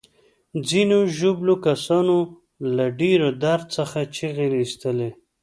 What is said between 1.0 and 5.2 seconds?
ژوبلو کسانو له ډیر درد څخه چیغې ایستلې.